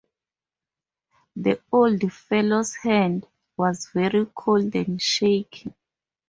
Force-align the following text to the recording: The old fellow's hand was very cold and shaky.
The 1.35 1.61
old 1.71 2.11
fellow's 2.11 2.73
hand 2.73 3.27
was 3.55 3.89
very 3.93 4.25
cold 4.33 4.73
and 4.75 4.99
shaky. 4.99 5.75